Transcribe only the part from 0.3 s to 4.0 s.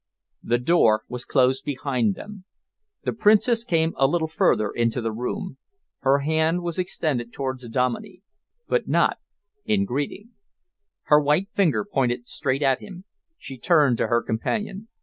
The door was closed behind them. The Princess came